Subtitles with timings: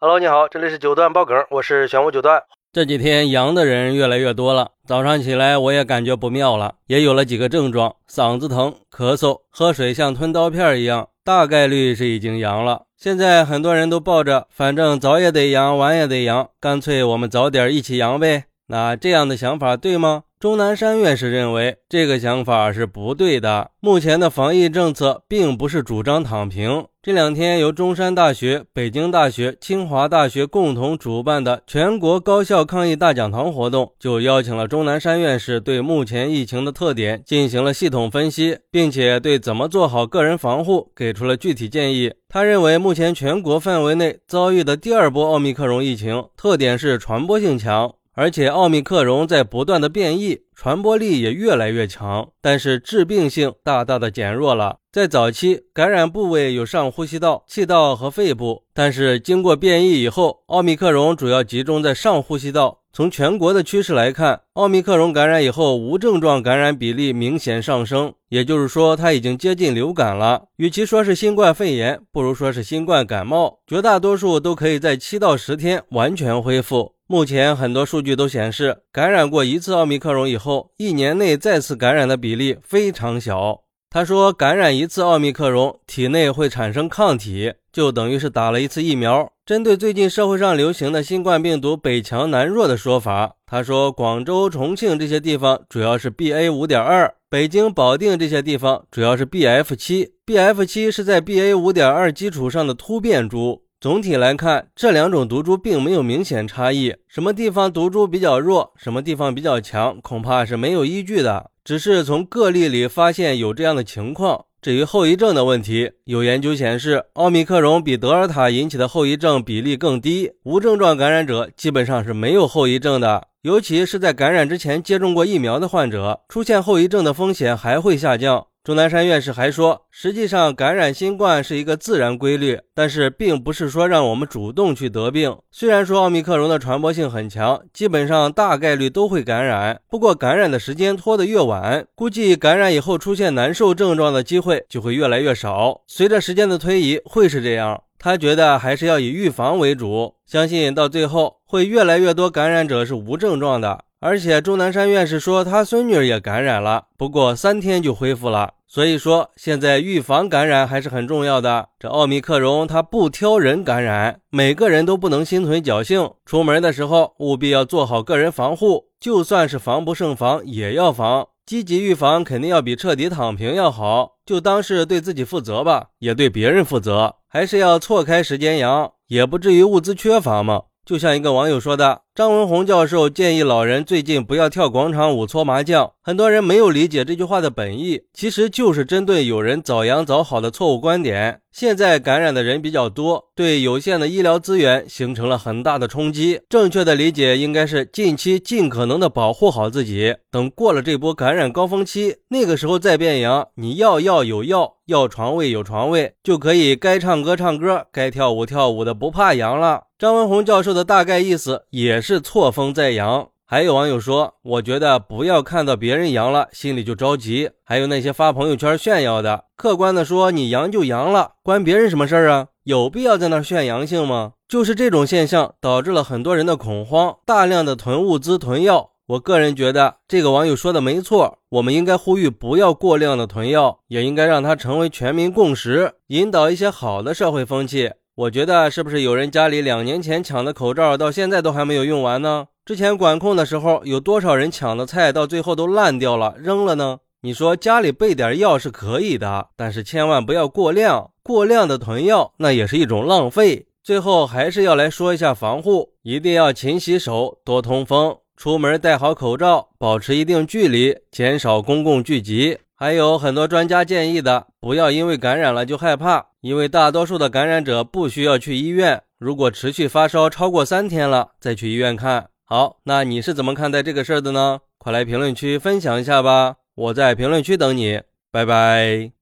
[0.00, 2.40] Hello，你好，这里是九段爆梗，我是玄武九段。
[2.72, 12.82] 这几天阳的人越来越多了，早上起来我也感觉不妙了，也有了几个症状：嗓子疼、咳嗽、喝水像吞刀片一样，大概率是已经阳了。
[12.96, 18.44] 现在很多人都抱着，反正早也得阳，晚也得阳，干脆我们早点一起阳呗。
[18.68, 20.22] 那这样的想法对吗？
[20.40, 23.72] 钟南山院士认为这个想法是不对的。
[23.80, 26.86] 目前的防疫政策并不是主张躺平。
[27.02, 42.12] 这两天由中山大学、北京大学、清华大学共同主办的全国高校抗疫大讲堂活动，就邀请了钟南山院士对目前疫情的特点进行了系统分析，并且对怎么做好个人防护给出了具体建议。
[42.28, 47.94] 他认为，目前全国范围内遭遇的第二波奥密克戎疫情特点是传播性强。
[48.18, 54.78] 而且奥密克戎在不断的变异，传播力也越来越强，但是致病性大大的减弱了。
[54.90, 62.77] 在早期，感染部位有上呼吸道、气道和肺部，但是经过变异以后，奥密克戎主要集中在上呼吸道。
[62.92, 70.46] 从全国的趋势来看，奥密克戎感染以后，无症状感染比例明显上升，也就是说，它已经接近流感了。
[70.56, 73.60] 与其说是新冠肺炎，不如说是新冠感冒。
[73.66, 76.94] 绝大多数都可以在七到十天完全恢复。
[77.06, 83.60] 目前很多数据都显示，感染过一次奥密克戎以后，一年内再次感染的比例非常小。
[83.90, 89.32] 他说，感染一次奥密克戎，体内会产生抗体，就等于是打了一次疫苗。
[89.46, 103.62] 针对最近社会上流行的新冠病毒北强南弱的说法，他说，广州、重庆这些地方主要是 BA 五点二，北京、保定这些地方主要是 BF 七，BF 七是在 BA 五点二基础上的突变株。
[103.80, 106.94] 总体来看，这两种毒株并没有明显差异。
[107.06, 111.50] 什么地方毒株比较弱，什么地方比较强，恐怕是没有依据的。
[111.68, 114.46] 只是从个例里发现有这样的情况。
[114.62, 123.28] 至于后遗症的问题，有研究显示，奥密克戎比德尔塔引起的后遗症比例更低，无症状感染者基本上是没有后遗症的。
[123.42, 128.46] 尤其是在感染之前接种过疫苗的患者，出现后遗症的风险还会下降。
[128.68, 135.34] 钟南山院士还说，实际上感染新冠是一个自然规律，但是并不是说让我们主动去得病。
[135.50, 145.80] 虽然说奥密克戎的传播性很强，基本上大概率都会感染，不过感染的时间拖得越晚，估计感染以后出现难受症状的机会就会越来越少。
[145.86, 147.82] 随着时间的推移，会是这样。
[147.98, 153.82] 他觉得还是要以预防为主，相信到最后会越来越多感染者是无症状的。
[154.00, 158.52] 而且钟南山院士说，他孙女也感染了，不过三天就恢复了。
[158.70, 161.70] 所以说，现在预防感染还是很重要的。
[161.78, 166.10] 这奥密克戎它不挑人感染，每个人都不能心存侥幸。
[166.26, 171.26] 出门的时候务必要做好个人防护，就算是防不胜防也要防。
[171.46, 177.14] 积极预防肯定要比彻底躺平要好，就当是对自己负责吧，也对别人负责。
[177.26, 180.64] 还是要错开时间阳，也不至于物资缺乏嘛。
[180.84, 185.92] 就像一个网友说的，张文宏教授建议老人最近不要跳广场舞、搓麻将。
[186.02, 191.42] 很多人没有理解这句话的本意，其实就是针对有人早阳早好的错误观点。
[191.52, 196.40] 现在感染的人比较多，对有限的医疗资源形成了很大的冲击。
[196.48, 209.84] 正确的理解应该是近期尽可能的保护好自己，等过了这波感染高峰期，那个时候再变阳，你要药有药，要床位有床位，就可以该唱歌唱歌，该跳舞跳舞的不怕阳了。
[209.98, 213.28] 张文宏教授的大概意思也是是错峰在阳。
[213.44, 217.50] 还有网友说，我觉得不要看到别人阳了心里就着急。
[217.62, 222.46] 还有那些发朋友圈炫耀的，客观的说，你阳就阳了，关别人什么事儿啊？
[222.64, 224.32] 有必要在那炫阳性吗？
[224.48, 228.92] 就是这种现象导致了很多人的恐慌，大量的囤物资囤药。
[229.08, 237.92] 我个人觉得这个网友说的没错，我们应该呼吁不要过量的囤药，也应该让它成为全民共识，引导一些好的社会风气。
[238.18, 242.48] 我觉得是不是有人家里两年前抢的口罩到现在都还没有用完呢？
[242.64, 246.98] 之前管控的时候有多少人抢的菜到最后都烂掉了扔了呢？
[247.20, 253.68] 你说家里备点药是可以的，但是千万不要过量，过量的囤药那也是一种浪费。
[253.84, 262.58] 最后还是要来说一下防护，一定要勤洗手，多通风，出门戴好口罩，保持一定距离，减少公共聚集。
[262.80, 269.02] 还有很多专家建议的，不要因为感染了就害怕，因为大多数的感染者不需要去医院。
[269.18, 272.28] 如果持续发烧超过三天了，再去医院看。
[272.44, 274.60] 好，那你是怎么看待这个事儿的呢？
[274.78, 279.17] 快来评论区分享一下吧，我在评论区等你，拜拜。